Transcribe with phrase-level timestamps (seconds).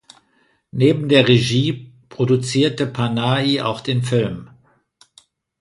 [0.71, 4.49] Neben der Regie produzierte Panahi auch den Film.